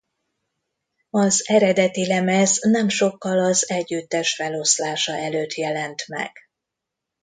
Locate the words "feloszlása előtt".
4.35-5.53